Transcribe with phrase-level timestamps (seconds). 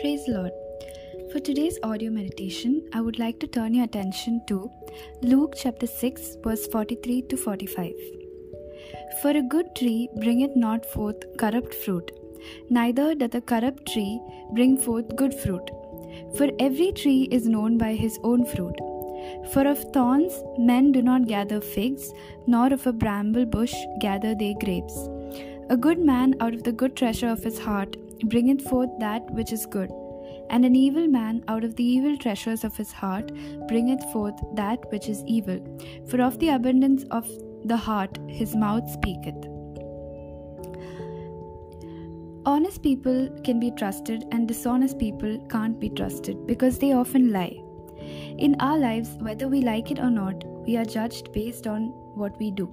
[0.00, 0.52] Praise the Lord.
[1.30, 4.70] For today's audio meditation, I would like to turn your attention to
[5.22, 7.92] Luke chapter 6, verse 43 to 45.
[9.20, 12.10] For a good tree bringeth not forth corrupt fruit,
[12.70, 14.20] neither doth a corrupt tree
[14.54, 15.70] bring forth good fruit.
[16.36, 18.76] For every tree is known by his own fruit.
[19.52, 22.12] For of thorns men do not gather figs,
[22.46, 24.96] nor of a bramble bush gather they grapes.
[25.70, 29.52] A good man out of the good treasure of his heart bringeth forth that which
[29.52, 29.90] is good,
[30.50, 33.30] and an evil man out of the evil treasures of his heart
[33.68, 35.60] bringeth forth that which is evil.
[36.08, 37.28] For of the abundance of
[37.64, 39.46] the heart his mouth speaketh.
[42.44, 47.56] Honest people can be trusted, and dishonest people can't be trusted because they often lie.
[48.38, 52.36] In our lives, whether we like it or not, we are judged based on what
[52.40, 52.66] we do.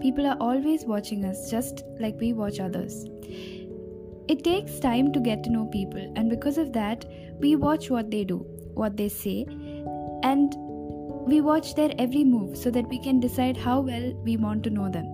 [0.00, 3.04] People are always watching us just like we watch others.
[4.30, 7.04] It takes time to get to know people, and because of that,
[7.40, 8.36] we watch what they do,
[8.74, 9.44] what they say,
[10.22, 10.54] and
[11.26, 14.70] we watch their every move so that we can decide how well we want to
[14.70, 15.08] know them.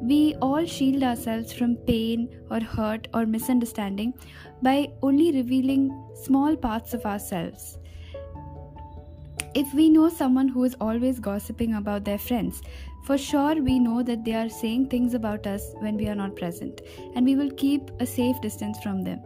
[0.00, 4.14] We all shield ourselves from pain or hurt or misunderstanding
[4.62, 7.76] by only revealing small parts of ourselves.
[9.52, 12.62] If we know someone who is always gossiping about their friends,
[13.04, 16.36] for sure we know that they are saying things about us when we are not
[16.36, 16.82] present,
[17.16, 19.20] and we will keep a safe distance from them.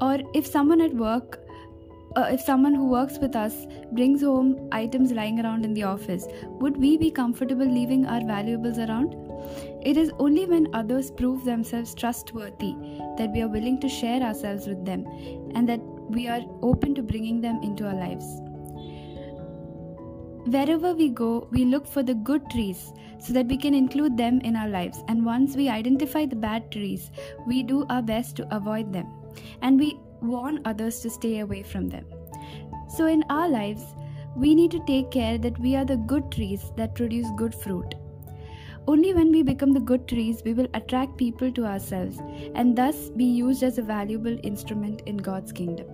[0.00, 1.40] Or if someone at work
[2.16, 6.26] uh, if someone who works with us brings home items lying around in the office,
[6.60, 9.14] would we be comfortable leaving our valuables around?
[9.82, 12.74] It is only when others prove themselves trustworthy
[13.18, 15.06] that we are willing to share ourselves with them
[15.54, 18.40] and that we are open to bringing them into our lives.
[20.50, 24.40] Wherever we go, we look for the good trees so that we can include them
[24.40, 25.02] in our lives.
[25.06, 27.10] And once we identify the bad trees,
[27.46, 29.12] we do our best to avoid them.
[29.60, 32.06] And we warn others to stay away from them.
[32.88, 33.82] So, in our lives,
[34.36, 37.94] we need to take care that we are the good trees that produce good fruit.
[38.86, 42.20] Only when we become the good trees, we will attract people to ourselves
[42.54, 45.88] and thus be used as a valuable instrument in God's kingdom.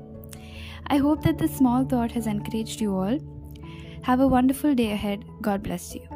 [0.86, 3.19] I hope that this small thought has encouraged you all.
[4.04, 5.25] Have a wonderful day ahead.
[5.41, 6.13] God bless you.